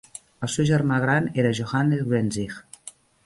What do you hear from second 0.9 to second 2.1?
gran era Johannes